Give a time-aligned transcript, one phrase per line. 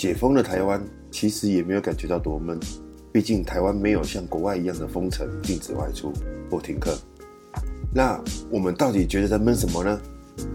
[0.00, 2.58] 解封的台湾其实也没有感觉到多闷，
[3.12, 6.10] 毕竟台湾没有像国外一样的封城、禁止外出
[6.50, 6.96] 或停课。
[7.94, 8.18] 那
[8.50, 10.00] 我们到底觉得在闷什么呢？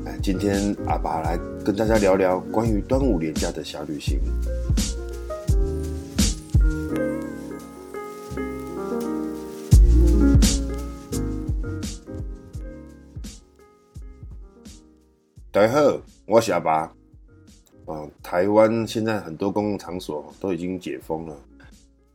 [0.07, 4.19] 哎，今天阿爸来跟大家聊聊关于端午连假的小旅行。
[15.51, 16.91] 大家好，我是阿拔。
[17.85, 18.01] 啊，
[18.35, 21.37] 台湾现在很多公共场所都已经解封了，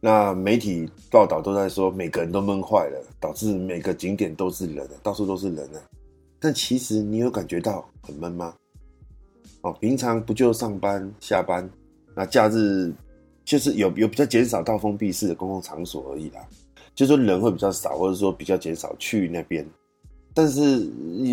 [0.00, 5.80] 那媒体报道都在说每个人都闷坏了，导致每个景点都是人，到处都是人呢。
[6.38, 8.54] 但其实你有感觉到很闷吗？
[9.62, 11.66] 哦，平常不就上班下班，
[12.14, 12.92] 那假日
[13.42, 16.46] 就是有有比较减少到封闭式的公共场所而已啦，
[16.94, 19.66] 就说人会比较少，或者说比较减少去那边。
[20.32, 20.88] 但是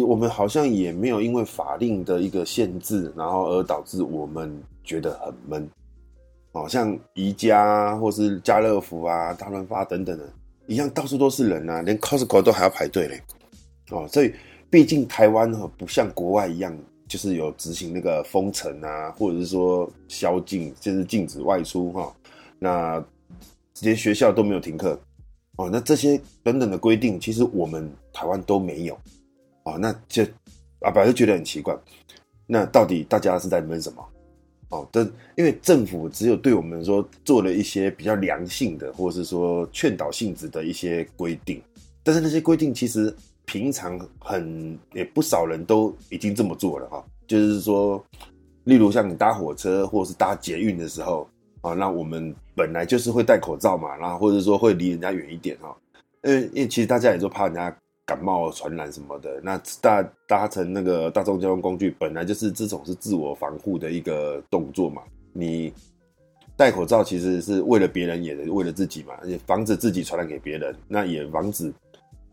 [0.06, 4.52] 我们好像也没有因为法令的一个限制，然后而导致我们
[4.84, 5.70] 觉得很闷。
[6.54, 10.28] 哦，像宜家或是家乐福啊、大润发等等的，
[10.66, 13.22] 一样到处都是人啊，连 Costco 都还要排队嘞。
[13.92, 14.34] 哦，所以
[14.70, 16.76] 毕竟台湾哈不像国外一样，
[17.08, 22.12] 就是有执行那个封城啊，或者是说宵禁，就是禁止外出哈。
[22.58, 23.04] 那
[23.82, 25.00] 连学校都没有停课。
[25.58, 28.98] 哦，那这些等等的规定，其实我们台湾都没有，
[29.62, 30.24] 哦，那就
[30.80, 31.78] 阿拔就觉得很奇怪，
[32.48, 34.04] 那到底大家是在闷什么？
[34.70, 41.62] 哦，但因为政府只有对我们说做了一些比较良性的，或者是说劝导性质的一些规定，
[42.02, 48.04] 但是那些规定其实平常很也不少人都已经这么做了哈，就是说，
[48.64, 51.30] 例如像你搭火车或者是搭捷运的时候。
[51.62, 55.76] 啊，那我们本来就是会戴口罩嘛，然后或者说会离人家远一点哈，
[56.24, 57.76] 因为因为其实大家也都怕人家
[58.08, 59.40] 感冒传染什么的。
[59.44, 65.04] 那搭搭乘那个大众交通工具，本来就是这种是自我防护的一个动作嘛。
[65.32, 65.72] 你
[66.56, 71.72] 戴口罩其实是为了别人，也为了自己嘛，也防止自己传染给别人，那也防止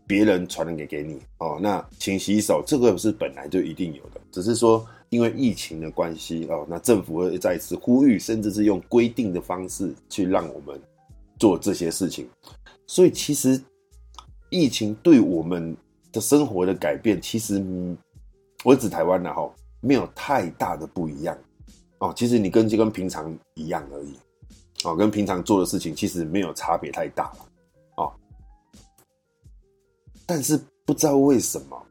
[0.07, 1.59] 别人传染给给你哦。
[1.61, 4.83] 那勤洗手，这个是本来就一定有的，只是说。
[5.09, 10.81] 因为疫情的关系哦，那政府会再一次呼吁，甚至是用规定的方式去让我们
[11.39, 12.27] 做这些事情。
[12.87, 13.61] 所以，其实
[14.55, 15.75] 疫情对我们
[16.11, 17.63] 的生活的改变，其实
[18.63, 19.49] 我指台湾的哈，
[19.81, 21.37] 没有太大的不一样
[21.99, 22.13] 哦。
[22.15, 24.17] 其实你跟就跟平常一样而已
[24.85, 27.31] 哦，跟平常做的事情其实没有差别太大
[27.97, 28.11] 哦。
[30.25, 31.81] 但是不知道为什么。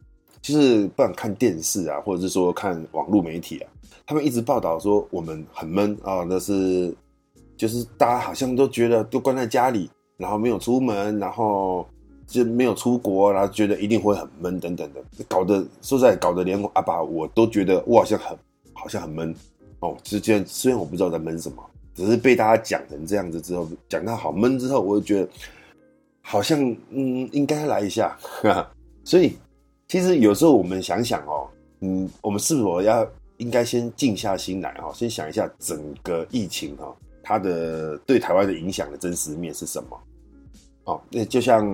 [0.44, 3.72] 就是不想看电视啊，或者是说看网络媒体啊，
[4.04, 6.94] 他们一直报道说我们很闷啊，那是
[7.56, 11.88] 就是大家好像都觉得都关在家里，然后没有出门，然后
[12.26, 18.36] 就没有出国，然后觉得一定会很闷等等的，搞得说实在搞得连阿爸我都觉得我好像很
[18.72, 19.34] 好像很闷
[19.80, 19.96] 哦。
[20.02, 21.64] 之前虽然我不知道在闷什么，
[21.94, 25.28] 只是被大家讲成这样子之后，讲到好闷之后，我就觉得
[26.22, 28.70] 好像嗯应该来一下，呵 呵
[29.04, 29.36] 所以。
[29.86, 31.46] 其实有时候我们想想哦，
[31.80, 33.06] 嗯，我们是否要
[33.36, 39.96] 应该先静下心来哈，先想一下整个疫情哈，它的对台湾的影响的真实面是什么？
[40.84, 41.66] 哦，那就像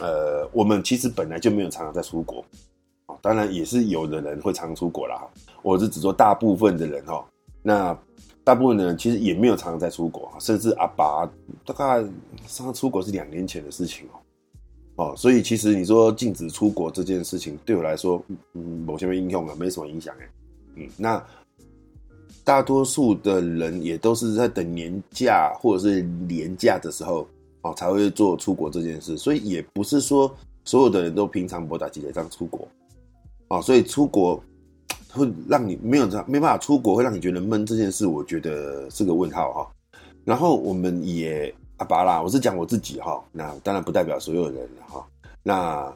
[0.00, 2.44] 呃，我们其实本来就没有常常在出国，
[3.06, 5.26] 哦，当然也是有的人会常出国啦。
[5.62, 7.24] 我是只说大部分的人哈，
[7.62, 7.98] 那
[8.44, 11.24] 大部分的人其实也没有常常在出国，甚至阿爸
[11.64, 12.02] 大概
[12.46, 14.20] 上次出国是两年前的事情哦。
[14.96, 18.22] 哦，所以其实你说禁止出国这件事情，对我来说，
[18.52, 20.28] 嗯，某些应用啊，没什么影响哎，
[20.76, 21.22] 嗯，那
[22.44, 27.26] 大多数的人也都是在等年假或者是年假的时候，
[27.62, 30.34] 哦，才会做出国这件事，所以也不是说
[30.64, 32.68] 所有的人都平常不打几这样出国，
[33.48, 34.42] 哦，所以出国
[35.12, 39.72] 会让你没有这没办法出国，会让你觉得闷这件事，我觉得是个问号哈。
[40.24, 41.54] 然后我们也。
[41.76, 45.02] 阿拔啦，我是讲我自己哈，那当然不代表所有人哈。
[45.42, 45.90] 那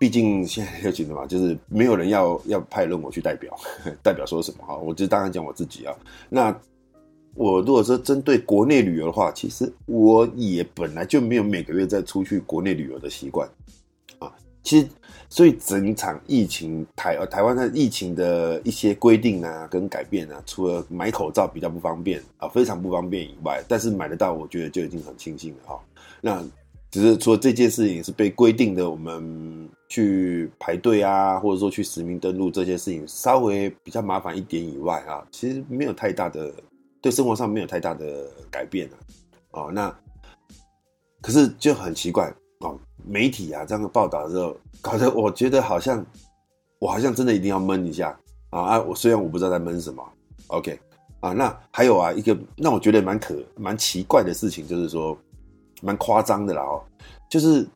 [0.00, 3.56] 毕竟现在就觉得嘛，就是没有人要要派任我去代表，
[4.02, 5.94] 代表说什么哈，我就当然讲我自己啊。
[6.28, 6.50] 那
[7.36, 13.48] 我如果说针对国内旅游的话，其实我也本来就没有每个月在出去国内旅游的习惯
[14.18, 14.32] 啊。
[14.62, 14.88] 其实。
[15.28, 25.80] 所以整场疫情台呃台湾的疫情的一些规定啊跟改变啊，除了买口罩比较不方便啊，非常不方便以外，但是买得到，我觉得就已经很庆幸了哈。
[26.20, 26.44] 那
[26.92, 36.54] 只是除了这件事情是被规定的，我们去排队啊，或者说去实名登录这些事情稍微比较麻烦一点以外啊，其实没有太大的
[37.00, 38.96] 对生活上没有太大的改变啊。
[39.52, 39.94] 哦，那
[41.20, 42.32] 可是就很奇怪。
[42.60, 46.02] 哦，媒体啊，这样的报道之后，搞得我觉得好像
[46.78, 48.80] 我好像真的一定要闷一下啊啊！
[48.80, 50.02] 我虽然我不知道在闷什么
[50.46, 50.80] ，OK
[51.20, 55.16] 啊，那还有啊，一个让我觉得蛮可蛮奇怪的事情，就是说
[55.82, 56.82] 蛮夸张的啦哦，
[57.30, 57.68] 就是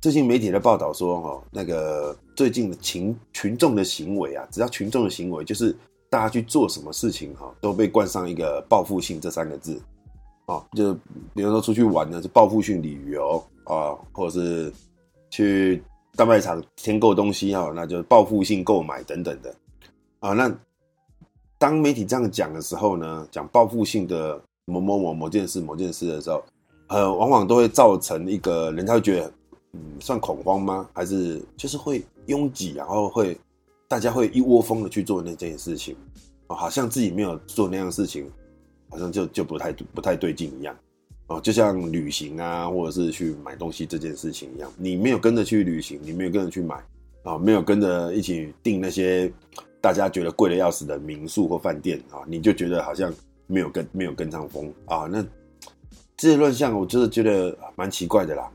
[0.00, 5.76] 最近媒体的报道说哦，那个最近的群群众的行为啊，只要群众的行为，就是
[6.12, 9.80] 大家去做什么事情哈，都被冠上一个报复性这三个字。
[10.44, 10.92] 哦，就
[11.32, 14.70] 比如说出去玩呢，是报复性旅游啊，或者是
[15.30, 15.82] 去
[16.14, 19.54] 大卖场添购东西啊，那就是报复性购买等等的
[20.20, 20.34] 啊。
[20.34, 20.54] 那
[21.56, 26.44] 当媒体这样讲的时候呢，讲报复性的某某某某件事、某件事的时候，
[26.88, 29.32] 呃，往往都会造成一个人他会觉得，
[29.72, 30.86] 嗯，算恐慌吗？
[30.92, 33.34] 还是就是会拥挤，然后会
[33.92, 35.94] 大家会一窝蜂的去做那件事情，
[36.46, 38.24] 哦，好像自己没有做那样事情。
[38.88, 40.76] 好像就就不太不太对劲一样，
[41.26, 46.82] 哦，就像旅行啊，或者是去买东西这件事情一样，你没有跟着去旅行，你没有跟着去买，
[47.22, 49.32] 啊，没有跟着一起订那些
[49.80, 53.10] 大家觉得贵的要死的民宿或饭店啊，你就觉得好像
[53.46, 55.24] 没有跟没有跟上风啊，那
[56.18, 58.50] 这些乱象，我就是觉得蛮奇怪的啦。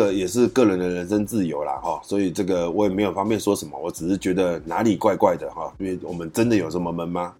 [0.00, 7.34] 这也是个人的人身自由啦，哈，所以这个我也没有方便说什么，我只是觉得哪里怪怪的哈，因为我们真的有这么闷吗？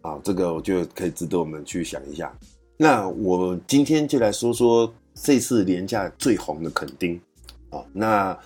[0.00, 2.36] 啊，这个我就可以值得我们去想一下。
[2.76, 7.14] 那我今天就来说说这次连假最红的垦丁
[7.70, 7.78] 啊。
[7.92, 8.36] 那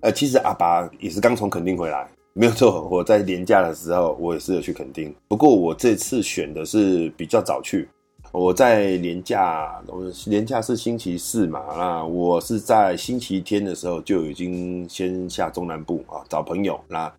[0.00, 2.88] 呃，其实阿爸也是刚从垦丁回来，没有错。
[2.90, 5.14] 我在连假的时候，我也是有去垦丁。
[5.28, 7.86] 不过我这次选的是比较早去。
[8.34, 16.78] 我在年假，我连假是星期四嘛，那我是在星期天的时候就已经先下中南部啊找朋友。
[16.88, 17.10] 那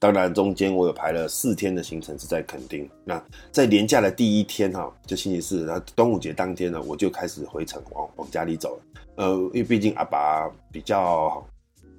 [0.00, 2.90] 当然中间我有排了四天的行程是在垦丁。
[3.04, 3.22] 那
[3.52, 8.76] 在年假的第一天哈，就星期四，然后端午节当天呢，我就开始回程往往家里走。
[9.14, 11.40] 呃，因为毕竟阿爸比较，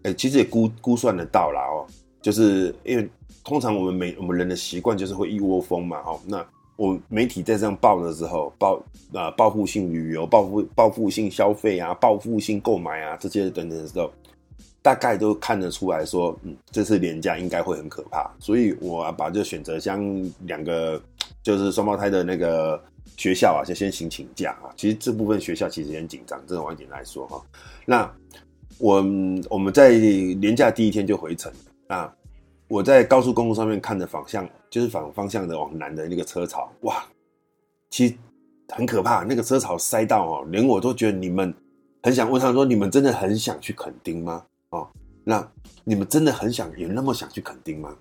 [0.04, 1.88] 哎，其实也估估算得到啦哦，
[2.22, 3.10] 就是因为
[3.42, 6.46] 通常我们每我们人的习惯就是会一窝蜂嘛，哦，那。
[6.78, 8.84] 我媒体在这样报的时候，报
[9.14, 14.12] 啊报复性旅游、报复报复性消费啊、报复性购买啊这些等等的时候，
[14.82, 20.04] 大概都看得出来说，嗯，这次连假应该会很可怕，所以我阿拔就选择将
[20.42, 21.02] 两个
[21.42, 22.84] 就是双胞胎的那个
[23.16, 24.68] 学校啊，就先行请假啊。
[24.76, 27.42] 其实这部分学校其实很紧张，这种晚点来说哈。
[27.86, 28.12] 那
[28.80, 28.98] 我
[29.50, 31.52] 我们在连假第一天就回程
[31.88, 32.14] 啊。
[32.68, 37.06] 我在高速公路上面看的方向，就是反方向的往南的那个车潮，哇，
[37.92, 38.16] 其实
[38.70, 39.24] 很可怕。
[39.24, 41.54] 那个车潮塞到哦，连我都觉得你们
[42.02, 44.88] 很想问他说：“你们真的很想去垦丁吗？”哦，
[45.24, 45.48] 那
[45.84, 47.96] 你们真的很想有那么想去垦丁吗？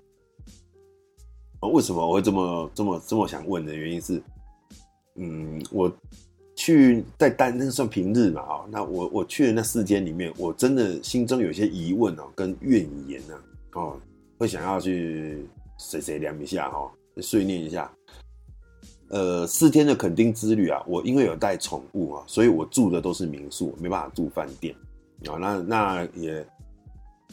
[1.59, 4.21] 哦，为什么我会这么这么这么想问的原因是，
[5.15, 5.91] 嗯，我
[6.55, 13.35] 去在单那算平日嘛，哦，那我我去的那四间里面，我真的心中有些疑问哦，跟怨言呢，
[13.73, 14.01] 哦。
[14.37, 15.45] 会想要去
[15.77, 16.91] 谁谁量一下哈，
[17.21, 17.91] 碎念一下。
[19.09, 24.75] 呃，四天的垦丁之旅啊，我因为有带宠物啊，所以我住的都是民宿，没办法住饭店
[25.27, 25.37] 啊。
[25.39, 26.45] 那那也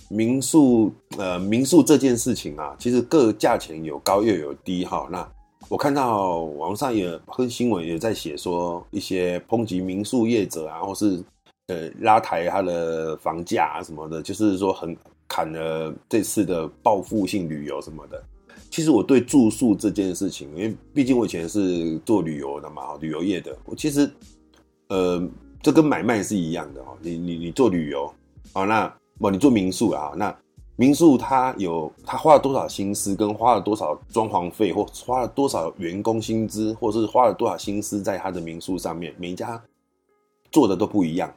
[0.08, 5.08] 民宿呃民宿这件事情啊，其实各价钱有高又有低哈。
[5.10, 5.26] 那
[5.68, 11.24] 我看到网上也和新闻也在写说，一些抨击民宿业者啊，或是
[11.68, 14.96] 呃拉抬他的房价啊什么的，就是说很。
[15.32, 18.22] 砍了这次的报复性旅游什么的，
[18.70, 24.10] 其实我对住宿这件事情，因为毕竟我以前是做旅游的嘛，旅游业的，我其实，
[24.88, 25.26] 呃，
[25.62, 26.98] 这跟买卖是一样的哦。
[27.00, 28.12] 你你你做旅游
[28.52, 30.36] 啊，那不你做民宿啊，那
[30.76, 39.58] 民宿它有它花了多少心思，跟花了多少装潢费，或花了多少员工薪资，或是花了多少心思在他的民宿上面，每一家
[40.50, 41.32] 做的都不一样。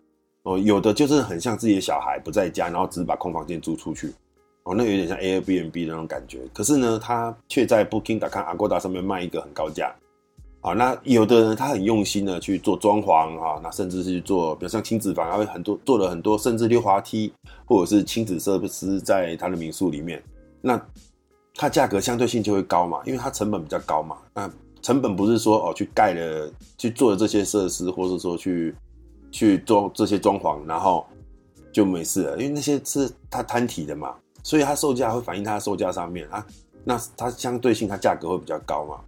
[0.46, 4.14] 哦，有的就是很像自己的小孩不在家，然后只是把空房间租出去，
[4.62, 6.42] 哦，那有点像 Airbnb 那种感觉。
[6.54, 9.92] 可是呢，他却在 Booking.com、Agoda 上面卖一个很高价。
[10.62, 17.34] 啊，那有的人他很用心的去做装潢啊，那甚至是去做，比如像亲子房，他会很多做了很多，甚至溜滑梯
[17.66, 20.22] 或者是亲子设施在他的民宿里面。
[20.62, 20.80] 那
[21.56, 24.18] 它价格相对性就会高嘛，因为它成本比较高嘛。
[24.32, 24.48] 那
[24.84, 28.76] 成本不是说哦去盖了去做了这些设施，或者说去。
[29.36, 31.06] 去装这些装潢，然后
[31.70, 36.48] 就没事了，因为那些是它摊体的嘛，所以它售价会反映它的售价上面啊，
[36.86, 39.02] 那它相对性它价格会比较高嘛，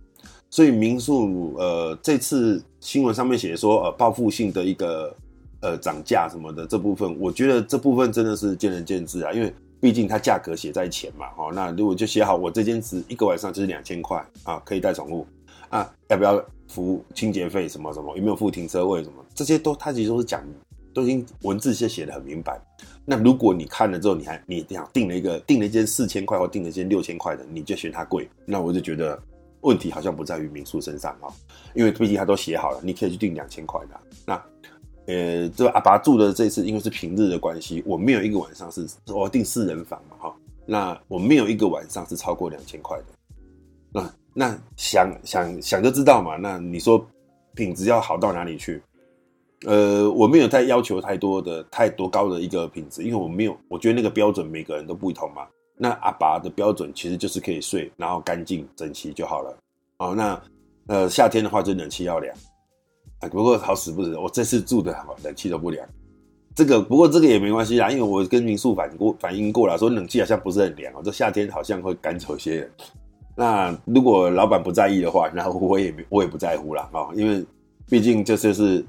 [0.50, 5.16] 所以民宿呃这次新闻上面写说呃报复性的一个
[5.62, 15.26] 呃涨价什么的这部分，我觉得这部分真的是见仁见智啊，因为毕竟它价格写在前嘛，哦，那如果就写好我这间只一个晚上就是两千块啊，可以带宠物
[15.70, 16.44] 啊，要不要？
[16.68, 19.26] 付清洁费什么什么，有没有付停车位什么？
[19.34, 20.44] 这些都他其实都是讲，
[20.94, 22.60] 都已经文字写写的很明白。
[23.06, 29.18] 那如果你看了之后，你还你想订了一个订了一间四千块或订了一间六千块的，你就嫌它贵，那我就觉得
[29.62, 31.32] 问题好像不在于民宿身上啊，
[31.74, 34.00] 因为毕竟他都写好了，你可以去订两千块的。
[34.26, 34.44] 那
[35.06, 43.06] 呃，这阿爸住的这次因为是平日的关系，我没有一个晚上是我订四人房嘛哈，那我没有一个晚上是超过两千块的。
[43.90, 47.04] 那那想想想就知道嘛，那你说
[47.56, 48.80] 品质要好到哪里去？
[49.66, 55.48] 呃，我没有太要求太多的太多高的一个品质，因为我没有，我觉得那个标准每个人都不同嘛。
[55.76, 59.58] 那阿爸的标准其实就是可以睡，然后干净整齐就好了。
[59.98, 60.40] 哦，那
[60.86, 62.32] 呃夏天的话就冷气要凉。
[63.22, 65.84] 啊，不过好死不死，我这次住的好冷气都不凉。
[66.54, 72.70] 这个不过这个也没关系啦，因为我跟民宿反过反映过了，说冷气好像不是很凉哦，这夏天好像会赶走一些。
[73.38, 76.90] 那如果老板不在意的话， 然后我也我也不在乎啦。
[76.92, 77.46] 哦，因为
[77.88, 78.84] 毕竟这就是。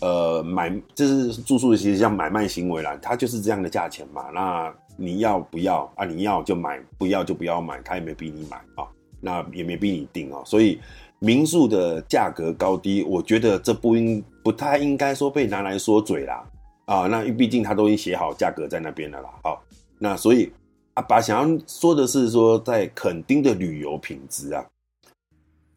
[0.00, 4.30] 呃，买就是住宿，其实像买卖行为啦，它就是这样的价钱嘛。
[4.32, 6.04] 那你要不要啊？
[6.04, 8.88] 你要就买，不要就不要买，他也没逼你买啊，
[9.20, 10.42] 那也没逼你订哦。
[10.44, 10.80] 所以
[11.20, 16.42] 民宿的价格高低，我觉得这不应不太应该说被拿来说嘴啦
[16.86, 17.06] 啊。
[17.06, 19.28] 那毕竟他都已经写好价格在那边了啦。
[19.44, 19.62] 好，
[19.98, 20.50] 那所以
[20.94, 24.64] 阿爸想要说的是说，在垦丁的旅游品质啊。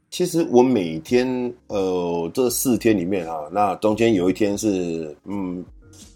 [0.10, 5.64] 其实我每天，呃，这四天里面啊，那中间有一天是，嗯，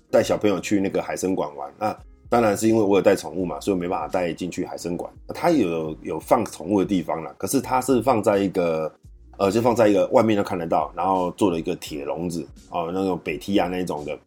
[0.10, 1.74] 带小朋友去那个海生馆玩。
[1.78, 1.98] 那
[2.30, 5.12] 当然是因为我有带宠物嘛，所以没办法带进去海生馆。
[5.30, 8.90] 它有有放宠物的地方啦，可是它是放在一个，
[9.38, 14.18] 呃，就放在一个外面都看得到，然后做了一个铁笼子哦，那种北梯啊那一种的，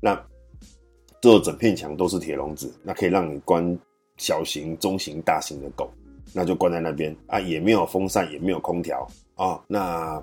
[0.00, 0.20] 那
[1.20, 3.78] 做整片墙都是铁笼子，那可以让你关
[4.22, 5.90] 小型、中型、大型的狗。
[6.34, 9.60] 那就关在那边啊，也没有风扇，也没有空调啊。
[9.66, 10.22] 那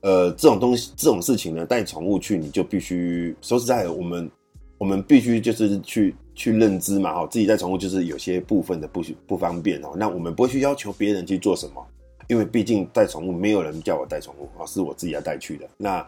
[0.00, 4.30] 呃，这种东西，这种事情呢，带宠物去，你就必须说实在的，我们
[4.78, 9.88] 我们必须就是去去认知嘛，哈，自己带宠物就是有些部分的不不方便哦。
[9.96, 11.84] 那我们不会去要求别人去做什么，
[12.28, 15.68] 因为毕竟带宠物没有人叫我带宠物啊，是我自己要带去的。
[15.76, 16.06] 那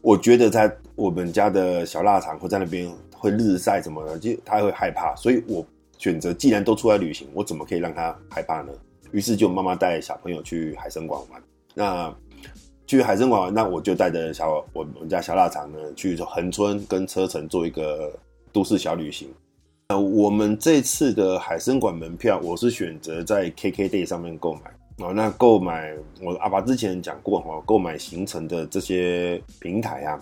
[0.00, 5.62] 我觉得在我们家的小腊肠会在那边会日晒什么的，就他会害怕，所以我。
[6.02, 8.72] 选择既然都出来旅行，我怎么可以让他害怕呢？
[9.12, 11.40] 于是就妈妈带小朋友去海生馆玩。
[11.74, 12.12] 那
[12.88, 18.12] 去海生馆玩，那我就带着小我们家小腊肠呢去恒春跟车城做一个
[18.52, 19.28] 都市小旅行。
[19.90, 25.12] 那我们这次的海生馆门票，我是选择在 KKday 上面购买啊。
[25.12, 30.18] 那购买我阿爸之前讲过哈，购买行程的这些平台啊，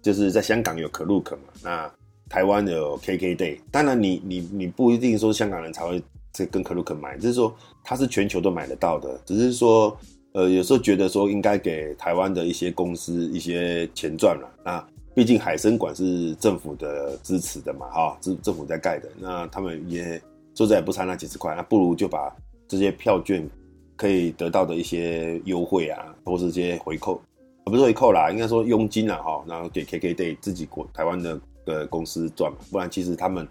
[0.00, 1.90] 就是在香港有 Klook 嘛，那。
[2.28, 6.02] 台湾有 KKday，当然你你你不一定说香港人才会
[6.32, 7.54] 这跟 Klook 买，就是说
[7.84, 9.96] 它是全球都买得到的，只是说
[10.32, 20.20] 呃有时候觉得说应该给台湾的一些公司一些钱赚了，那毕竟海参馆是政府的支持的嘛，哈，政政府在盖的，那他们也
[20.54, 22.34] 说实在不差那几十块，那不如就把
[22.66, 23.48] 这些票券
[23.94, 27.14] 可以得到的一些优惠啊，或是这些回扣，
[27.62, 31.40] 啊不是回扣啦，应该说佣金啊，哈，然后给 KKday 自己国台湾的。
[31.66, 33.46] 的公司赚嘛，不然其实他们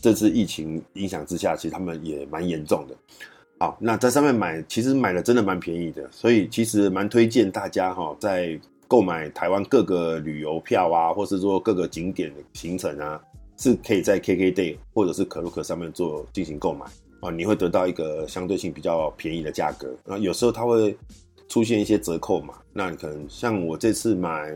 [0.00, 2.94] 这次疫情影响之下，其实他们也蛮严重的。
[3.58, 13.18] 好，那在上面买，其实买的真的蛮便宜的，所以其实蛮推荐大家哈，在购买台湾各个旅游票啊，或是说各个景点的行程啊，
[13.56, 16.84] 是可以在 KKday 或者是 Klook 上面做进行购买
[17.20, 19.96] 啊，你会得到一个相对性比较便宜的价格。
[20.04, 20.94] 那有时候它会
[21.48, 24.54] 出现一些折扣嘛，那可能像我这次买。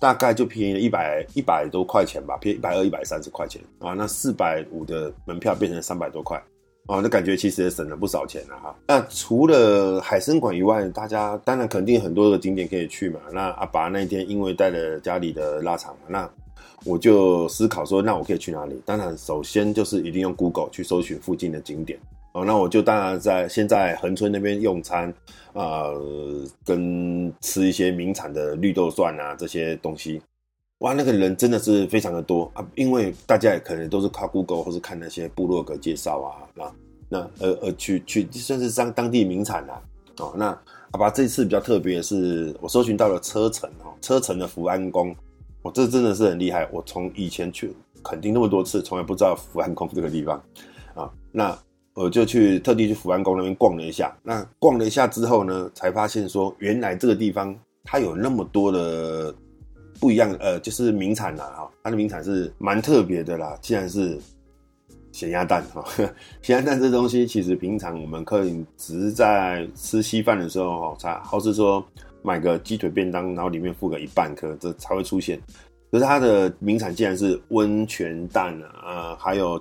[0.00, 3.92] 大概就便宜了一百一百多块钱吧，便宜一百二、一百三十块钱啊。
[3.92, 6.42] 那四百五的门票变成三百多块
[6.86, 8.74] 啊，那感觉其实也省了不少钱了哈。
[8.88, 13.20] 那除了海参馆以外，大家当然肯定很多的景点可以去嘛。
[13.30, 16.30] 那阿爸那一天因为带了家里的腊肠嘛，那
[16.86, 18.82] 我就思考说，那我可以去哪里？
[18.86, 21.98] 当然，首先就是一定用 Google 去搜寻附近的景点。
[22.32, 25.12] 哦，那我就当然在先在恒春那边用餐，
[25.52, 30.22] 呃，跟吃一些名产的绿豆蒜啊这些东西，
[30.78, 36.72] 哇，那个人真的是非常的多啊，因为大家也可能都是靠 Google 或是看那些部落格介绍啊，那
[37.08, 39.82] 那呃呃去去算是当当地名产啦，啊，
[40.20, 40.46] 哦，那
[40.92, 45.12] 阿拔这次比较特别的是，我搜寻到了车城哦，车城的福安宫，
[45.62, 50.40] 我，哦，这真的是很厉害，我从以前去垦丁那么多次，从来不知道福安宫这个地方。
[50.94, 51.58] 啊，那。
[51.94, 57.54] 我就去特地去福安宫那边逛了一下，那逛了一下之后呢，才发现说原来这个地方
[57.84, 59.34] 它有那么多的
[59.98, 64.16] 不一样，呃，就是名产啦，哈，它的名产是蛮特别的啦，竟然是
[65.12, 65.84] 咸鸭蛋哈，
[66.40, 71.84] 咸鸭蛋这东西其实平常我们可以只是在吃稀饭的时候哈，才或是说
[72.22, 75.38] 买个鸡腿便当，然后里面附个一半颗，这才会出现，
[75.90, 79.60] 可是它的名产竟然是温泉蛋啊，呃，还有。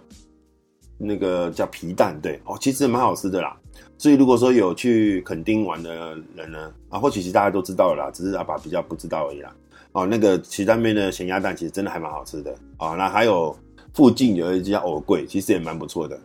[1.00, 3.58] 那个叫皮蛋，对哦，其实蛮好吃的啦。
[3.98, 9.54] 所以如果说有去垦丁玩的人呢，啊，或许其实大家都知道了啦，只是阿爸比较不知道而已啦。
[9.94, 12.90] 哦，那个其他面的咸鸭蛋其实真的还蛮好吃的啊。
[12.96, 13.58] 那还有
[13.94, 16.20] 附近有一家藕桂，其实也蛮不错的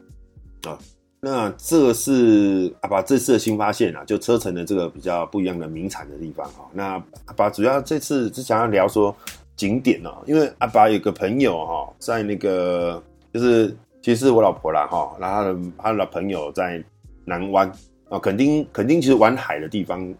[0.64, 0.78] 啊。
[1.20, 6.68] 那这是阿爸这次的新发现啊，就车城的这个比较不一样的名产的地方哈。
[6.72, 9.14] 那阿爸主要这次是想要聊说
[9.56, 13.02] 景点哦，因为阿爸有个朋友哈，在那个
[13.32, 13.74] 就是
[14.04, 16.84] 其实我老婆啦哈，然后他的他的朋友在
[17.24, 17.66] 南湾
[18.10, 20.14] 啊，垦丁垦丁其实玩海的地方。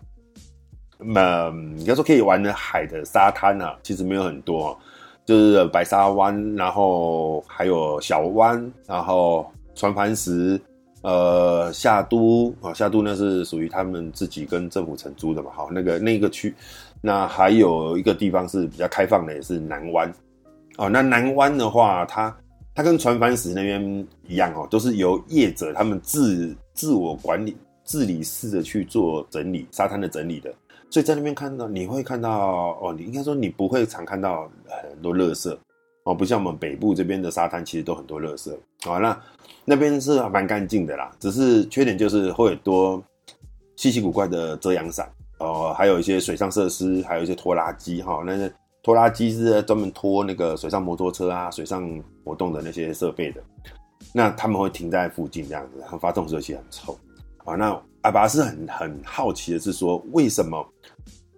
[1.01, 4.75] 嗯，应该说可以玩的海的沙滩啊，其实没有很多，
[5.27, 10.59] 就是白沙湾，然后还有小湾，然后船帆石，
[11.03, 16.55] 呃，夏都啊，夏都那是属于他们自己跟政府承租的嘛，好，那个那个区，
[17.03, 20.11] 那还有一个地方是比较开放的，也是南湾，
[20.79, 22.35] 哦，那南湾的话，它
[22.75, 30.53] 它跟船帆石那边一样哦，都是由业者他们自自我管理、治理式的去做整理沙滩的整理的。
[30.91, 34.51] 所以在那边看到，你会看到哦，你应该说你不会常看到
[34.91, 35.57] 很多垃圾
[36.05, 38.53] 哦，不像我们北部这边的沙滩，其实都很多垃圾。
[38.83, 39.21] 好，那
[39.65, 43.03] 那边是蛮干净的啦，只是缺点就是会有多
[43.77, 48.23] 稀奇古怪的遮阳伞哦，还有一些水上设施，还有一些拖拉机哈。
[48.25, 48.53] 那些
[48.85, 51.91] 拖拉机是专门拖那个水上摩托车啊、水上
[52.23, 53.43] 活动的那些设备的。
[54.13, 56.99] 那他们会停在附近这样子，然后发动时候其实很臭
[57.47, 57.55] 啊。
[57.55, 60.63] 那阿巴是很很好奇的是说，为什么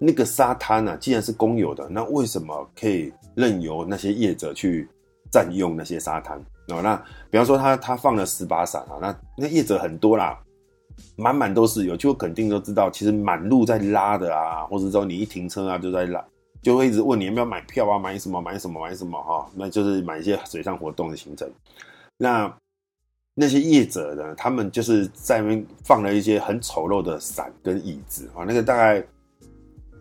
[0.00, 0.96] 那个沙滩呢、啊？
[1.00, 4.88] 既然是公有的，那为什么可以任由那些业者去
[5.30, 6.36] 占用那些沙滩？
[6.70, 6.96] 哦，那
[7.30, 10.36] 比方说他他放了十把伞啊，那那业者很多啦，
[11.16, 16.22] 满满都是有，就肯定都知道，其实满路在拉的啊，或者说你一停车啊就在拉，
[16.66, 21.48] 就会一直问你要不要买票啊，买什么买什么买什么哈，那就是买一些水上活动的行程，
[22.16, 22.52] 那。
[23.38, 28.44] 那些业者呢，他们就是在那边放了一些很丑陋的伞跟椅子啊。
[28.48, 29.04] 那个大概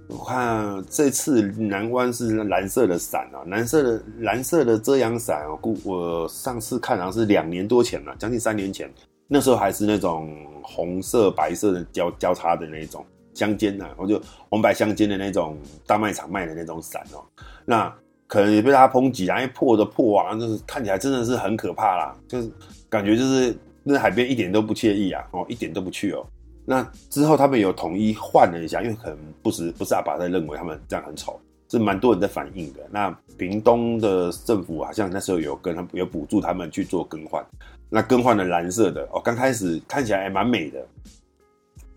[0.07, 5.45] 我看这次南湾是蓝色的伞啊，蓝色的蓝色的遮阳伞。
[5.49, 8.89] 我估我上次看好像是两年多前了，将近三年前。
[9.27, 14.19] 那时候还是那种红色白色的交交叉的那种相间的，我就
[14.49, 17.21] 红白相间的那种大卖场卖的那种伞哦。
[17.63, 17.93] 那
[18.25, 22.49] 可能也被他抨击啊，因为破的破啊，就是看起来真的是很可怕啦，就是。
[22.87, 26.25] 感觉就是那海边一点都不惬意啊，哦，一点都不去哦。
[26.63, 32.79] 那之后他们有统一换了一下，因为可能不是不是阿爸在认为他们这样很丑，是蛮多人在反映的。
[32.89, 37.45] 那屏东的政府好像那时候有跟他有补助他们去做更换，
[37.89, 40.87] 那更换了蓝色的哦，刚开始看起来还蛮美的，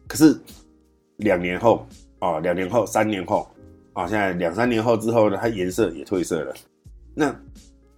[0.09, 0.37] 可是
[1.18, 1.87] 两年后
[2.18, 3.48] 哦，两年后三年后
[3.92, 6.54] 啊，现在两三年后之后呢，它颜色也褪色了，
[7.14, 7.35] 那。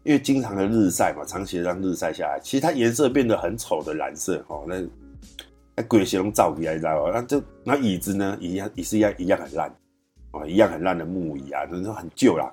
[0.02, 4.64] 因为经常的日晒嘛，长期的让日晒下来，其实它颜色变得很丑的蓝色哦。
[4.66, 4.82] 那
[5.76, 7.10] 那鬼形容照起来，你知道吧？
[7.12, 9.70] 那就那椅子呢，一样也是一样一样很烂
[10.30, 12.50] 哦，一样很烂的木椅啊，就是很旧啦。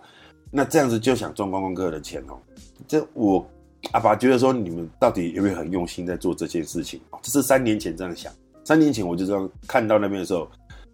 [0.51, 2.37] 那这样子就想赚观光客的钱哦。
[2.85, 3.49] 这我
[3.93, 6.99] 阿爸觉得说，你们到底有没有很用心在做这件事情？
[7.21, 8.29] 这是三年前这样想，
[8.67, 10.45] 三年前我就这样看到那边的时候，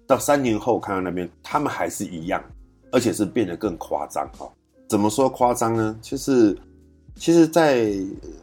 [0.06, 2.40] 到三年后看到那边，他们还是一样，
[2.92, 4.48] 而且是变得更夸张哈。
[4.88, 5.98] 怎么说夸张呢？
[6.00, 6.56] 就是，
[7.16, 7.92] 其实在，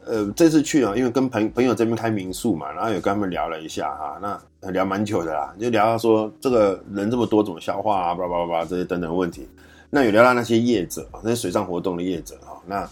[0.05, 9.47] 呃这次去啊，因为跟朋朋友这边开民宿嘛，然后有跟他们聊了一下哈，那聊蛮久的啦，就聊到说这个人这么多怎么消化啊，叭叭叭这些等等问题。
[9.91, 12.91] 那有聊到那些业者，那些水上活动的业者啊，那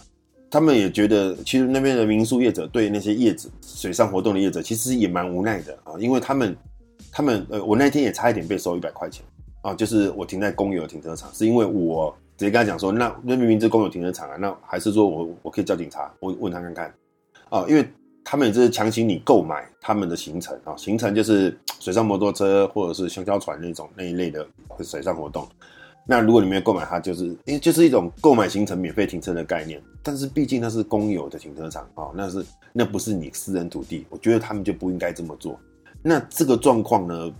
[0.49, 6.55] 他们也觉得，其实那边的民宿业者对那些业者水上活动的业者，其实也蛮无奈的啊，因为他们
[7.11, 9.25] 他们呃，我那天也差一点被收一百块钱
[9.61, 12.15] 啊，就是我停在公有停车场，是因为我。
[12.39, 16.09] 直接跟他讲说，那那明明是公有停车场啊，那还是说我我可以叫警察？
[16.21, 16.93] 我问他看看
[17.49, 17.85] 啊，因为
[18.23, 24.47] 他们也是强行你购买他们的行程啊，行程就是水上摩托车或者是香蕉船那种那一类的
[24.81, 25.45] 水上活动。
[26.09, 29.79] 那如果你没有购买，它就是因为就是一种购买行程免费停车的概念。
[30.01, 32.43] 但是毕竟那是公有的停车场啊，那是
[32.73, 35.59] 那不是你私人土地，我觉得他们就不应该这么做。
[36.01, 37.31] 那这个状况呢？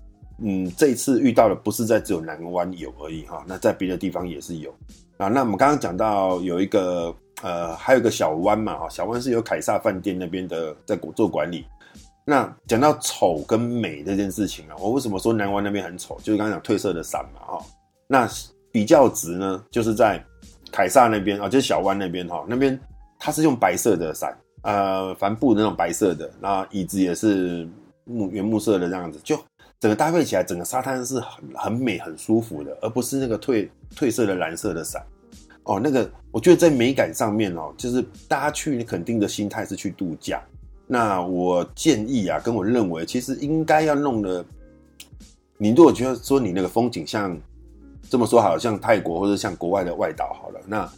[0.42, 4.70] 嗯，这一次遇到的不是在只有南湾有而已哈，那在别的地方也是有
[5.18, 5.28] 啊。
[5.28, 11.66] 那我们刚刚讲到有一个呃，还有个小湾嘛哈，小湾是由凯撒饭店那边的在做管理。
[12.24, 16.18] 那讲到丑跟美这件事情啊，我为什么说南湾那边很丑？
[16.20, 17.66] 就是刚刚讲褪色的伞嘛哈。
[18.08, 18.30] 那
[18.72, 20.24] 比较值呢，就是在
[20.72, 22.80] 凯撒那边啊，就是小湾那边哈，那边
[23.20, 27.68] 它是用白色的伞，呃，帆布那种白色的，那椅子也是
[28.06, 29.38] 木原木色的这样子，就。
[29.82, 35.02] 整个搭配起来，整个沙滩是很很美、很舒服的，而不是那个褪褪色的蓝色的伞。
[35.64, 40.44] 哦，那个我觉得在美感上面哦，就是大家去你肯定的心态是去度假，
[40.86, 44.44] 那我建议啊，跟我认为，其实应该要弄的。
[45.58, 47.40] 你如果觉得说你那个风景像
[48.10, 50.92] 这么说好，像泰国或者像国外的外岛好了，那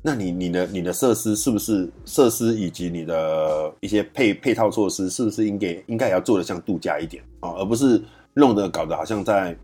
[0.00, 9.56] 那你你的你的设施是不是设施以及你的一些配配套措施，是不是应该应该也要做得像度假一点啊，而不是弄得搞得好像在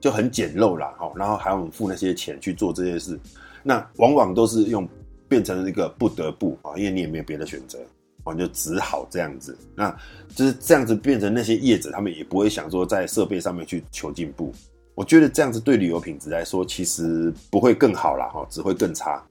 [0.00, 3.18] 就很简陋啦，哈，然后还要付那些钱去做这些事，
[3.62, 4.86] 那往往都是用
[5.28, 7.78] 变成一个不得不啊，因为你也没有别的选择。
[8.24, 9.96] 我就只好这样子，那
[10.34, 14.52] 就是这样子变成那些业者，他们也不会想说在设备上面去求进步。
[14.96, 19.22] 我觉得这样子对旅游品质来说，其实不会更好啦，哈，只会更差。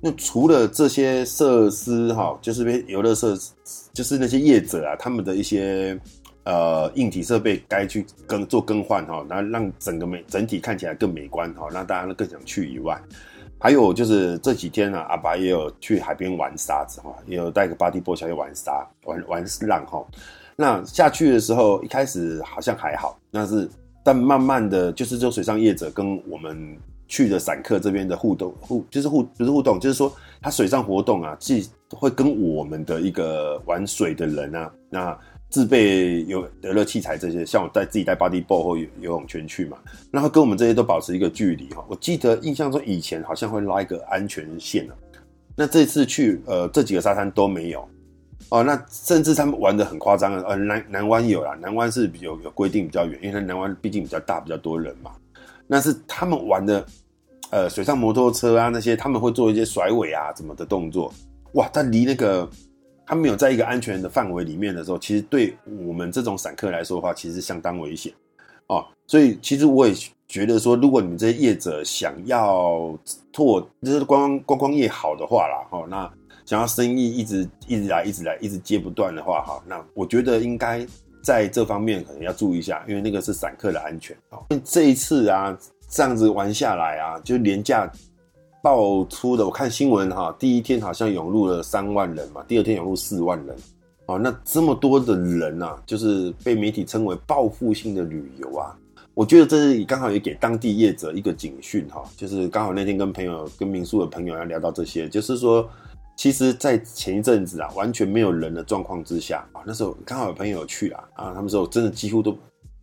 [0.00, 3.52] 那除了这些设施哈，就是游乐设施，
[3.92, 5.98] 就是那些业者啊，他们的一些
[6.44, 12.96] 呃硬体设备该去更做更换哈，然后让整个美整体看起来更美观哈，让大家更想去以外。
[13.58, 20.00] 还有就是这几天呢、啊，阿拔也有去海边玩沙子哈，也有带个 bodyboard 下去玩沙，玩玩浪哈。
[20.54, 23.68] 那下去的时候，一开始好像还好，但是
[24.08, 26.74] 但慢慢的就是这水上业者跟我们
[27.06, 35.18] 去的散客这边的互动互，就是互不是互动，就是说他水上活动啊，既会跟我们的一个玩水的人啊，那。
[35.50, 39.78] 自备游游乐器材这些，像我带自己带 bodyboard 或游游泳圈去嘛，
[40.10, 41.82] 然后跟我们这些都保持一个距离哈。
[41.88, 44.92] 我记得印象中以前好像会拉一个安全线，啊
[45.56, 47.88] 那这次去呃这几个沙滩都没有
[48.50, 48.62] 哦。
[48.62, 55.12] 那甚至他们玩的很夸张的，呃南南湾有啦，南湾是有有规定比较远，因为南湾毕竟比较大，比较多人嘛。
[55.66, 56.84] 那是他们玩的
[57.50, 61.12] 呃水上摩托车啊那些，他们会做一些甩尾啊怎么的动作，
[61.52, 62.48] 哇，他离那个。
[63.10, 65.56] 他没有在一个安全的范围里面的时候，其实对
[65.86, 68.12] 我们这种散客来说的话，其实相当危险
[68.66, 68.84] 哦。
[69.06, 69.94] 所以其实我也
[70.26, 72.94] 觉得说，如果你们这些业者想要
[73.32, 76.12] 拓，就是观光观光业好的话啦，哈，那
[76.48, 80.86] 想要生意一直一直来一直来一直接不断的话，哈，那我觉得应该
[81.22, 84.42] 在这方面可能要注意一下，因为那个是散客的安全哦。
[84.64, 85.54] 这一次啊，
[85.90, 87.92] 这样子玩下来啊，就廉价。
[88.60, 93.56] 爆出的，我看新闻哈，第一天好像涌入了三万人嘛，第二天涌入四万人，
[94.06, 98.76] 哦，那这么多的人啊，就是被媒体称为报复性的旅游啊，
[99.14, 105.66] 我觉得这是刚好也给当地业者一个警讯哈，就是刚好那天跟朋友跟民宿的朋友要聊到这些，就是说，
[106.18, 112.36] 其实，在前一阵子啊，完全没有人的状况之下啊，那时候刚好有朋友去啊，啊，他们说真的几乎都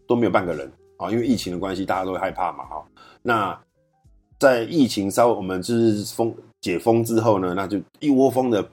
[0.08, 2.86] 都没有半个人啊，因为疫情的关系，大家都会害怕嘛，哈，
[3.22, 3.60] 那。
[4.38, 8.64] 在疫情稍微我们就是封解封之后呢，那就一窝蜂的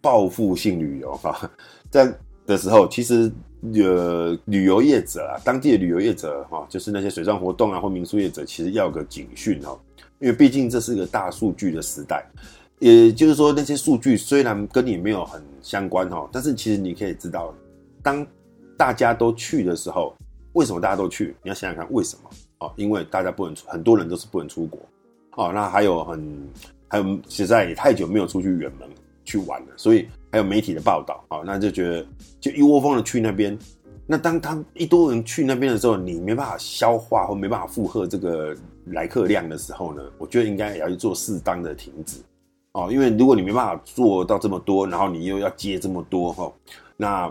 [0.00, 1.48] 报复性旅游哈，
[1.88, 2.12] 在
[2.44, 3.32] 的时候，其实
[3.74, 9.78] 呃旅游业者啊，当地的旅游业者哈，就是那些水上活动啊或民宿业者，其实要有个警讯哦，
[10.18, 12.26] 因为毕竟这是个大数据的时代，
[12.82, 17.54] 也就是说那些数据虽然跟你没有很相关哈，但是其实你可以知道，
[18.02, 18.26] 当
[18.76, 20.16] 大家都去的时候，
[20.54, 21.36] 为什么大家都去？
[21.44, 22.22] 你要想想看为什么
[22.58, 24.80] 哦，因为大家不能出，很多人都是不能出国。
[25.36, 26.48] 哦，那还有很，
[26.88, 28.88] 还有实在也太久没有出去远门
[29.24, 32.04] 去玩了，所以还有媒体的报道，哦，那就觉得
[32.40, 33.56] 就一窝蜂的去那边。
[34.08, 38.52] 那当他一多人去那边的时候，你没办法消化或没办法负荷这个
[38.86, 42.16] 来客量的时候呢，我觉得应该也要去做适当的停止。
[42.72, 46.50] 哦，因为如果你没办法做到这么多，然后你又要接这么多，哈，
[46.96, 47.30] 那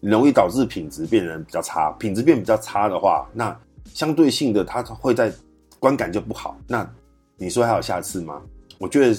[0.00, 1.90] 容易导致品质变得比较差。
[1.98, 3.56] 品质变比较差的话，那
[3.92, 5.32] 相对性的它会在
[5.80, 6.56] 观感就不好。
[6.68, 6.88] 那
[7.36, 8.40] 你说还有下次吗？
[8.78, 9.16] 我觉得，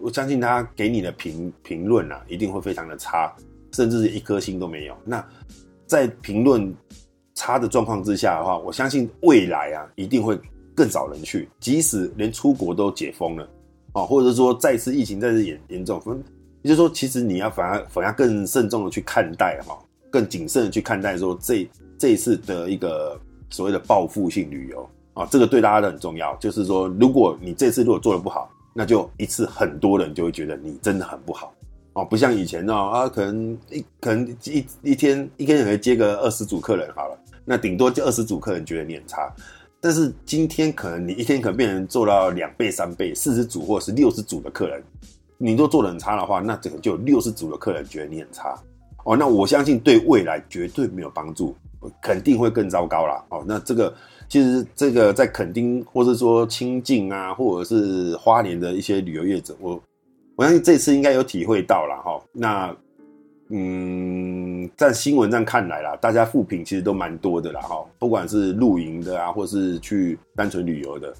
[0.00, 3.34] 我相信他给你的评评论啊，一定会非常的差，
[3.72, 4.96] 甚至是一颗星都没有。
[5.04, 5.22] 那
[5.86, 6.74] 在评论
[7.34, 10.38] 差的状况之下的话，我相信未来啊，一定会
[10.74, 13.46] 更少人去，即使连出国都解封了
[13.96, 15.98] 啊，或者说再次疫情再次严严重，
[16.60, 19.78] 也就是说，其实你要反而反而更慎重的去看待哈，
[20.10, 24.86] 更谨慎的去看待说这这一次的一个所谓的报复性旅游。
[25.14, 26.36] 啊、这个对大家都很重要。
[26.36, 31.54] 就是说，如果你这次如果做得不好，那就一次很多人就会觉得你真的很不好。
[31.94, 39.34] 哦，不像以前哦，啊，可能一可能一一天一天可以接个二十组客人好了，那顶多就二十组客人觉得你很差。
[39.80, 44.82] 但是今天可能你一天可能变成做到两倍、三倍、四十组或者是六十组的客人，
[45.38, 48.58] 你都做的很差的话，那整个就有六十组的客人觉得你很差。
[49.04, 51.54] 哦，那我相信对未来绝对没有帮助，
[52.02, 53.24] 肯定会更糟糕啦。
[53.28, 53.94] 哦，那这个。
[54.28, 59.80] 其实这个在垦丁，或者说清境啊，或者是花莲的一些旅游业者，我
[60.34, 62.20] 我相信这次应该有体会到了哈。
[62.32, 62.76] 那
[63.48, 67.84] 嗯，在新闻上看来啦，大家负评其实都蛮多的啦哈。
[67.98, 71.14] 不管是露营的啊，或是去单纯旅游的，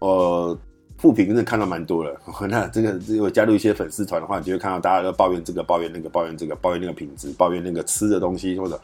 [0.00, 0.58] 呃，
[0.98, 2.14] 负评真的看到蛮多了。
[2.48, 8.78] 那这个如果加入一些粉丝团的话，你就会看到大家都抱怨这个、抱怨那个、抱怨这个、抱怨那个品质、抱怨那个吃的东西，或者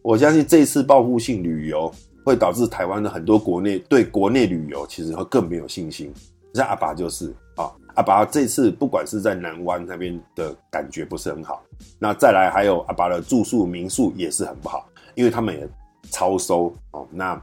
[0.00, 1.92] 我相信这次报复性旅游
[2.24, 6.10] 会导致台湾的很多国内对国内旅游其实会更没有信心。
[6.54, 11.62] 像阿爸就是啊，阿爸这次不管是在南湾那边的感觉不是很好，
[11.98, 15.68] 那再来还有阿爸的住宿民宿也是很不好，因为他们也
[16.10, 17.06] 超收哦。
[17.10, 17.40] 那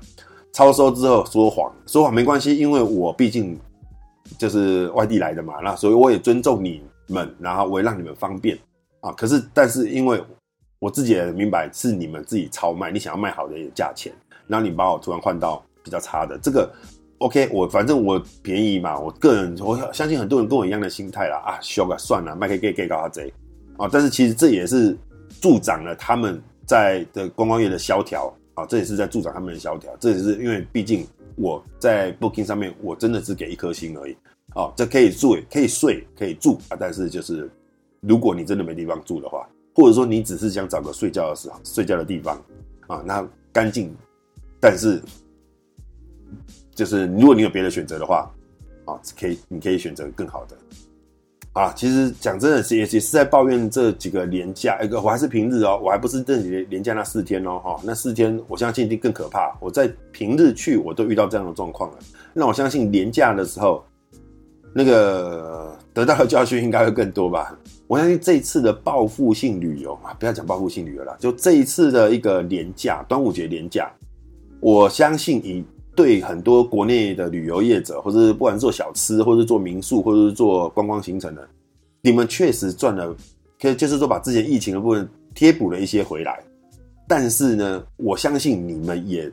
[0.54, 3.60] 超收之后说谎，说谎没关系，因为我毕竟。
[4.38, 8.58] 就是外地来的嘛，那所以我也尊重你们，然后我也让你们方便
[9.02, 9.12] 啊。
[9.12, 10.24] 可是，但是因为
[10.80, 14.14] 我自己也明白是你们自己超卖，你想要卖好的价钱，
[14.48, 16.72] 然后你把我突然换到比较差的，这个
[17.22, 19.00] OK，我反正我便宜嘛。
[19.00, 23.32] 我个人我相信很多人跟我一样的心态啦啊，修个算了，卖给给给搞他贼
[23.78, 23.88] 啊。
[23.92, 24.98] 但是其实这也是
[25.40, 29.96] 助长了他们在的观光业的萧条啊，这也是在助长他们的萧条。
[30.00, 31.08] 这也是因为毕竟。
[31.38, 34.16] 我在 Booking 上面，我真的只给一颗星而已。
[34.54, 36.76] 啊，这可以住，可以睡，可以住啊。
[36.78, 37.50] 但是就是，
[38.02, 42.40] 如果你真的没地方住的话，或者说你只是想找个睡觉的时候睡觉的地方
[42.86, 43.96] 啊，那干净，
[44.60, 45.02] 但是
[46.82, 48.28] 就是如果你有别的选择的话，
[48.86, 50.58] 啊，可以，你可以选择更好的。
[51.54, 59.56] 啊，其实讲真的，也也是在抱怨这几个连假，一个我还是平日哦，我还不是这里连假那四天哦，哈，那四天我相信一定更可怕。
[59.60, 62.00] 我在平日去，我都遇到这样的状况了。
[62.34, 63.86] 那我相信连假的时候，
[64.74, 67.56] 那个得到的教训应该会更多吧？
[67.86, 73.88] 我相信这一次的报复性旅游啊，不要讲报复性旅游了，就这一次的一个连假，端午节连假，
[74.60, 75.64] 我相信以。
[75.94, 81.46] 对很多国内的旅游业者，或者是不管是做小吃，或者是做民宿，或者是做观光行程的，
[82.02, 83.14] 你们确实赚了，
[83.60, 86.42] 可以就是说把之前疫情的部分贴补了一些回来。
[87.08, 89.30] 但是呢，我相信你们也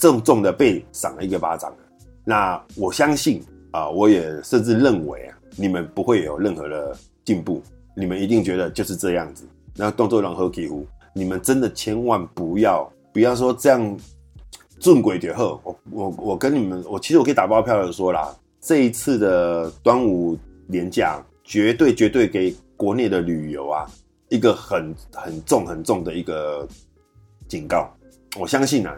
[0.00, 1.72] 重重的被赏了一个巴掌。
[2.24, 3.40] 那我相信
[3.70, 7.62] 啊，我也甚至认为啊，你们不会有任何的进步，
[7.96, 9.44] 你们一定觉得就是这样子。
[9.76, 13.96] 那动作让喝几壶，你们真的千万不要不要说这样。
[14.78, 23.86] 正轨绝后，我我我跟你们，我其实我可以打包票的说啦，这一次的端午连假，绝对绝对给国内的旅游啊
[24.28, 26.66] 一个很很重很重的一个
[27.48, 27.88] 警告。
[28.38, 28.94] 我相信啊，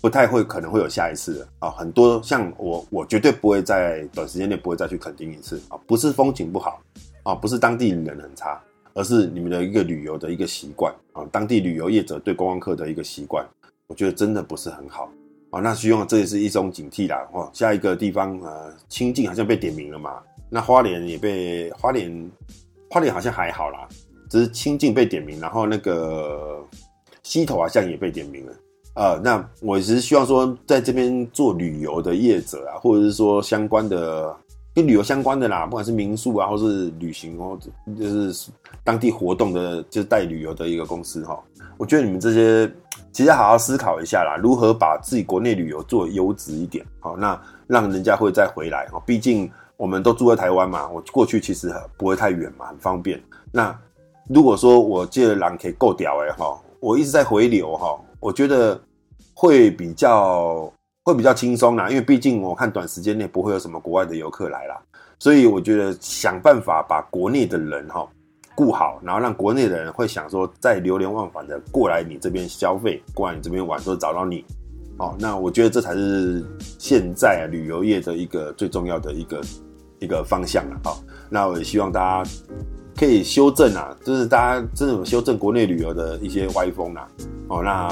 [0.00, 6.80] 不太会可能会有下一次啊，很多像我，我绝对不会在短时间内不会再去垦丁一次啊，不是风景不好
[7.22, 8.60] 啊，不是当地人很差，
[8.94, 13.46] 而是你们的一个旅游的一个习惯啊，当地旅游业者对观光客的一个习惯。
[13.92, 15.10] 我觉得真的不是很好
[15.50, 17.28] 啊，那希望这也是一种警惕啦。
[17.34, 22.30] 哦，下一个地方呃，清境好像被点名了嘛，那花莲也被花莲，
[22.88, 23.86] 花莲好像还好啦，
[24.30, 26.58] 只是清境被点名，然后那个
[27.22, 28.52] 溪头好像也被点名了。
[28.94, 34.34] 呃，那我只是希望说，在这边做旅游的业者啊，或者是说相关的
[34.74, 37.58] 跟旅游相关的啦，不管是民宿啊，或是旅行哦，
[37.98, 38.50] 就是
[38.82, 41.38] 当地活动的，就是带旅游的一个公司哈，
[41.76, 42.72] 我觉得你们这些。
[43.12, 48.98] 其实好好思考一下啦，如何把自己国内旅游做优质一点，好，那让人家会再回来哈。
[49.04, 53.22] 毕竟我们都住在台湾嘛，我过去其实不会太远嘛，很方便。
[53.52, 53.78] 那
[54.28, 58.80] 如果说我借的人可以够屌哎哈，我一直在回流哈，我觉得
[59.34, 60.72] 会比较
[61.04, 64.80] 会比较轻松啦，因为毕竟我看短时间内不会有什么国外的游客来啦，
[65.18, 68.08] 所以我觉得想办法把国内的人哈。
[68.54, 74.44] 顾好，然后让国内的人会想说，再流连忘返的过来你这边消费，过来你这边玩，说找到你。
[74.98, 76.44] 哦，那我觉得这才是
[76.78, 79.40] 现在旅游业的一个最重要的一个
[79.98, 80.80] 一个方向了。
[80.84, 82.30] 好，那我也希望大家
[82.96, 87.08] 可以修正啊，就是大家真的有修正国内旅游的一些歪风啦。
[87.48, 87.88] 哦，那。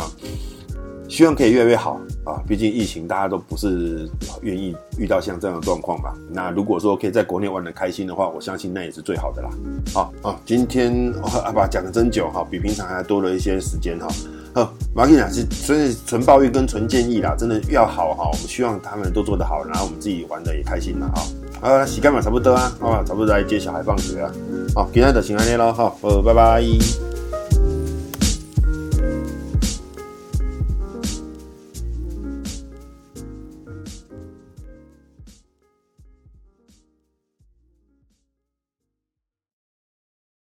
[1.10, 2.40] 希望可以越来越好啊！
[2.46, 4.08] 毕竟疫情，大家都不是
[4.42, 6.14] 愿意遇到像这样的状况吧？
[6.30, 9.50] 那如果说可以在国内玩得开心的话，我相信那也是最好的啦。
[9.92, 11.12] 好啊，今天
[11.44, 14.06] 阿爸讲的真久哈，比平常还多了一些时间哈。
[14.54, 18.28] 好，马吉讲是所以纯抱怨跟纯建议啦，真的要好哈。
[18.32, 21.68] 我们希望他们都做得好，然后我们自己玩得也开心了哈。
[21.68, 24.30] 啊，洗干嘛差不多啊，啊，差不多来接小孩放学啊。
[24.76, 26.62] 好，今天的请安内了哈，呃，拜拜。